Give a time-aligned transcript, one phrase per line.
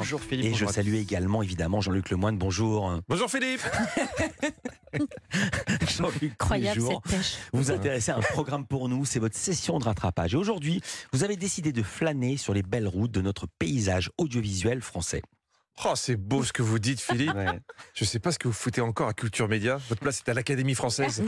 [0.00, 0.46] Bonjour Philippe.
[0.46, 2.38] Et je bonjour salue également évidemment Jean-Luc Lemoyne.
[2.38, 3.00] Bonjour.
[3.06, 3.60] Bonjour Philippe
[5.98, 7.36] Jean-Luc, Incroyable cette pêche.
[7.52, 10.32] vous intéressez à un programme pour nous, c'est votre session de rattrapage.
[10.32, 10.80] Et aujourd'hui,
[11.12, 15.20] vous avez décidé de flâner sur les belles routes de notre paysage audiovisuel français.
[15.82, 17.32] Oh, c'est beau ce que vous dites Philippe.
[17.94, 19.78] Je sais pas ce que vous foutez encore à Culture Média.
[19.88, 21.22] Votre place est à l'Académie française.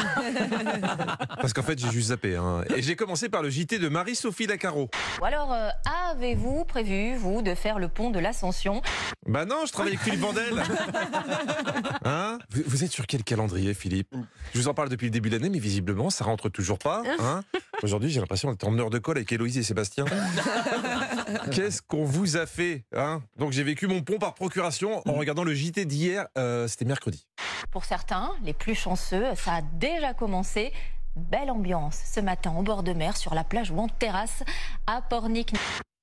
[1.41, 2.37] Parce qu'en fait, j'ai juste zappé.
[2.37, 2.63] hein.
[2.77, 4.91] Et j'ai commencé par le JT de Marie-Sophie Lacaro.
[5.23, 5.71] Ou alors, euh,
[6.11, 8.83] avez-vous prévu, vous, de faire le pont de l'Ascension?
[9.33, 10.63] Bah non, je travaille avec Philippe Vandel.
[12.05, 14.15] Hein vous, vous êtes sur quel calendrier, Philippe?
[14.53, 17.03] Je vous en parle depuis le début de l'année, mais visiblement, ça rentre toujours pas.
[17.19, 17.43] Hein?
[17.83, 20.05] Aujourd'hui, j'ai l'impression d'être en heure de colle avec Héloïse et Sébastien.
[21.51, 23.23] Qu'est-ce qu'on vous a fait hein?
[23.39, 26.27] Donc j'ai vécu mon pont par procuration en regardant le JT d'hier.
[26.37, 27.27] euh, C'était mercredi.
[27.71, 30.73] Pour certains, les plus chanceux, ça a déjà commencé.
[31.17, 34.43] Belle ambiance ce matin en bord de mer sur la plage ou en terrasse
[34.87, 35.55] à Pornic.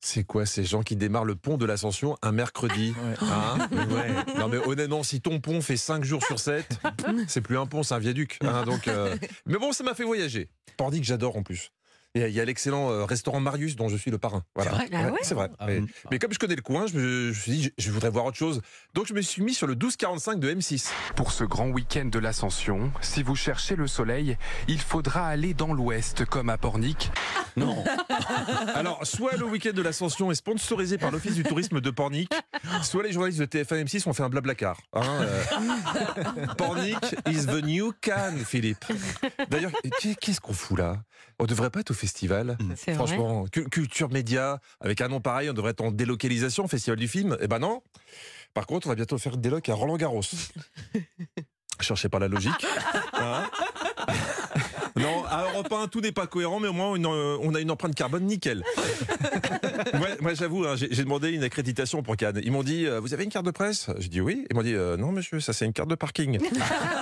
[0.01, 3.67] C'est quoi ces gens qui démarrent le pont de l'Ascension un mercredi Hein
[4.37, 6.79] Non mais honnêtement, si ton pont fait 5 jours sur 7,
[7.27, 8.37] c'est plus un pont, c'est un viaduc.
[8.41, 10.49] hein, donc, euh, Mais bon, ça m'a fait voyager.
[10.77, 11.71] Pornic, j'adore en plus.
[12.15, 14.43] Il y a- l'excellent euh, restaurant Marius dont je suis le parrain.
[14.55, 14.71] Voilà.
[14.71, 15.49] C'est vrai Ah ouais c'est vrai.
[15.59, 18.09] Ah, Mais, mais comme je connais le coin, je me, suis dit, je, je voudrais
[18.09, 18.61] voir autre chose.
[18.95, 20.89] Donc je me suis mis sur le 1245 de M6.
[21.15, 25.71] Pour ce grand week-end de l'Ascension, si vous cherchez le soleil, il faudra aller dans
[25.71, 27.11] l'ouest comme à Pornic.
[27.59, 27.83] Non,
[28.75, 32.31] Alors, soit le week-end de l'Ascension est sponsorisé par l'Office du tourisme de Pornic,
[32.81, 34.77] soit les journalistes de TF1 M6 ont fait un blablacar.
[34.93, 35.43] Hein, euh.
[36.57, 38.85] Pornic is the new Cannes, Philippe.
[39.49, 40.97] D'ailleurs, qu'est- qu'est-ce qu'on fout là?
[41.39, 42.57] On devrait pas être au festival.
[42.59, 42.93] Vrai.
[42.95, 47.07] Franchement, cu- culture média, avec un nom pareil, on devrait être en délocalisation, festival du
[47.07, 47.37] film.
[47.39, 47.81] Eh ben non.
[48.53, 50.21] Par contre, on va bientôt faire déloc à Roland Garros.
[51.79, 52.65] Cherchez pas la logique.
[53.13, 53.49] Hein
[54.97, 57.71] non, à Europe 1, tout n'est pas cohérent, mais au moins, euh, on a une
[57.71, 58.63] empreinte carbone nickel.
[59.93, 62.39] moi, moi, j'avoue, hein, j'ai demandé une accréditation pour Cannes.
[62.43, 63.87] Ils m'ont dit, euh, vous avez une carte de presse?
[63.99, 64.45] J'ai dit oui.
[64.49, 66.39] Ils m'ont dit, euh, non monsieur, ça c'est une carte de parking.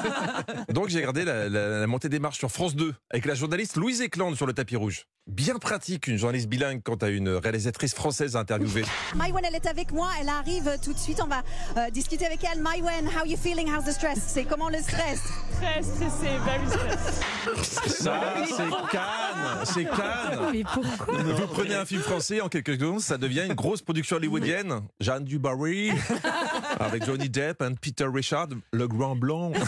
[0.74, 3.76] Donc j'ai regardé la, la- la montée des marches sur France 2 avec la journaliste
[3.78, 5.06] Louise Eklund sur le tapis rouge.
[5.28, 8.84] Bien pratique, une journaliste bilingue quand à une réalisatrice française à interviewer.
[9.16, 11.44] Maïwen, elle est avec moi, elle arrive tout de suite, on va
[11.78, 12.62] euh, discuter avec elle.
[12.62, 14.20] Maïwen, how you feeling, how's the stress?
[14.26, 15.20] C'est comment le stress?
[15.60, 18.04] Très stressé, very stressé.
[18.04, 23.02] Ça, c'est Cannes C'est Cannes Mais pourquoi Vous prenez un film français, en quelques secondes,
[23.02, 24.82] ça devient une grosse production hollywoodienne.
[25.00, 25.92] Jeanne Dubarry,
[26.80, 29.52] avec Johnny Depp et Peter Richard, le grand blanc.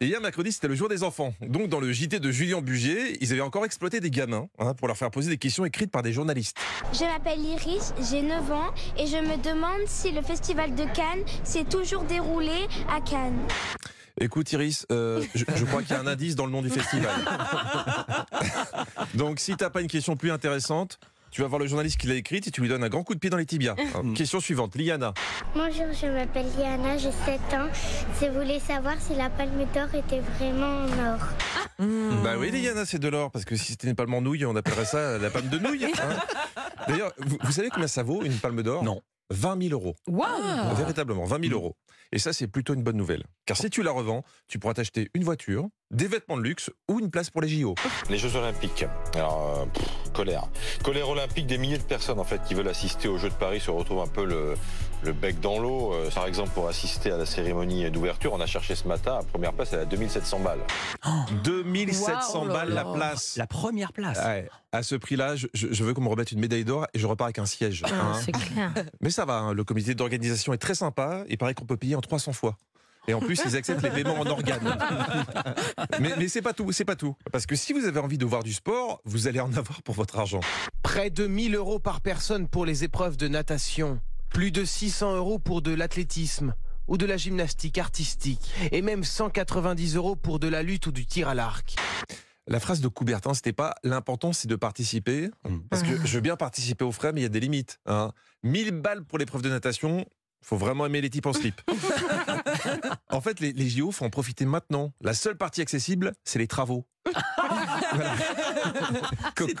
[0.00, 1.34] Et hier, mercredi, c'était le jour des enfants.
[1.40, 4.86] Donc, dans le JT de Julien Bugier, ils avaient encore exploité des gamins hein, pour
[4.86, 6.56] leur faire poser des questions écrites par des journalistes.
[6.92, 11.24] Je m'appelle Iris, j'ai 9 ans et je me demande si le festival de Cannes
[11.42, 13.40] s'est toujours déroulé à Cannes.
[14.20, 16.70] Écoute, Iris, euh, je, je crois qu'il y a un indice dans le nom du
[16.70, 17.14] festival.
[19.14, 20.98] Donc, si t'as pas une question plus intéressante,
[21.30, 23.14] tu vas voir le journaliste qui l'a écrite et tu lui donnes un grand coup
[23.14, 23.74] de pied dans les tibias.
[23.94, 25.12] Alors, question suivante, Liana.
[25.54, 27.68] Bonjour, je m'appelle Liana, j'ai 7 ans.
[28.20, 31.20] Je voulais savoir si la palme d'or était vraiment en or.
[32.24, 34.56] Bah oui, Liana, c'est de l'or, parce que si c'était une palme en nouille, on
[34.56, 35.84] appellerait ça la palme de nouille.
[35.84, 35.90] hein.
[36.88, 38.82] D'ailleurs, vous, vous savez combien ça vaut une palme d'or?
[38.82, 39.02] Non.
[39.30, 39.94] 20 000 euros.
[40.06, 41.76] Waouh Véritablement, 20 000 euros.
[42.12, 43.24] Et ça, c'est plutôt une bonne nouvelle.
[43.44, 46.98] Car si tu la revends, tu pourras t'acheter une voiture, des vêtements de luxe ou
[47.00, 47.74] une place pour les JO.
[48.08, 48.86] Les Jeux Olympiques.
[49.14, 50.48] Alors, euh, pff, colère.
[50.82, 53.60] Colère olympique des milliers de personnes en fait qui veulent assister aux Jeux de Paris
[53.60, 54.54] se retrouvent un peu le,
[55.02, 55.92] le bec dans l'eau.
[55.92, 59.22] Euh, par exemple, pour assister à la cérémonie d'ouverture, on a cherché ce matin, à
[59.22, 60.60] première place, elle est à 2700 balles.
[61.44, 63.36] 2700 Waouh, balles la place.
[63.36, 64.18] la première place.
[64.18, 67.26] Ouais, à ce prix-là, je, veux qu'on me remette une médaille d'or et je repars
[67.26, 67.82] avec un siège.
[67.86, 68.20] Ah, hein.
[68.24, 68.72] C'est clair.
[69.00, 71.24] Mais ça va, hein, le comité d'organisation est très sympa.
[71.28, 72.56] Il paraît qu'on peut payer en 300 fois.
[73.08, 74.76] Et en plus, ils acceptent les paiements en organes.
[76.00, 77.16] mais mais c'est pas tout, c'est pas tout.
[77.32, 79.94] Parce que si vous avez envie de voir du sport, vous allez en avoir pour
[79.94, 80.40] votre argent.
[80.82, 83.98] Près de 1000 euros par personne pour les épreuves de natation.
[84.30, 86.54] Plus de 600 euros pour de l'athlétisme
[86.86, 88.50] ou de la gymnastique artistique.
[88.72, 91.76] Et même 190 euros pour de la lutte ou du tir à l'arc.
[92.46, 95.30] La phrase de Coubertin, c'était pas l'important, c'est de participer.
[95.68, 97.78] Parce que je veux bien participer aux frais, mais il y a des limites.
[97.84, 98.12] Hein.
[98.42, 100.06] 1000 balles pour l'épreuve de natation.
[100.42, 101.60] Faut vraiment aimer les types en slip.
[103.10, 104.92] en fait, les, les JO, faut en profiter maintenant.
[105.00, 106.86] La seule partie accessible, c'est les travaux.
[107.90, 108.16] Voilà.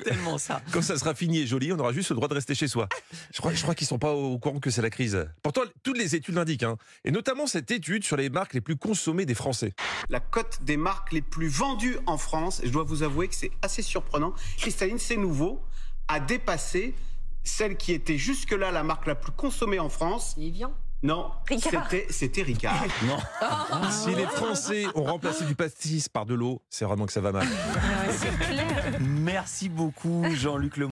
[0.04, 0.60] Tellement ça.
[0.72, 2.88] quand ça sera fini et joli, on aura juste le droit de rester chez soi.
[3.32, 5.28] Je crois, je crois qu'ils sont pas au courant que c'est la crise.
[5.42, 6.76] Pourtant, toutes les études l'indiquent, hein.
[7.04, 9.72] et notamment cette étude sur les marques les plus consommées des Français.
[10.10, 13.34] la cote des marques les plus vendues en France, et je dois vous avouer que
[13.34, 15.62] c'est assez surprenant, Cristalline, c'est nouveau,
[16.08, 16.94] a dépassé
[17.48, 20.34] celle qui était jusque-là la marque la plus consommée en France.
[20.38, 20.72] Evian
[21.02, 21.88] Non, Ricard.
[21.90, 22.84] c'était c'était Ricard.
[23.06, 23.16] Non.
[23.90, 27.32] Si les Français ont remplacé du pastis par de l'eau, c'est vraiment que ça va
[27.32, 27.46] mal.
[28.10, 28.66] C'est clair.
[29.00, 30.86] Merci beaucoup, Jean-Luc Le